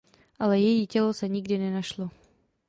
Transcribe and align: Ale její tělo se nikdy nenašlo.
Ale 0.39 0.59
její 0.59 0.87
tělo 0.87 1.13
se 1.13 1.27
nikdy 1.27 1.57
nenašlo. 1.57 2.09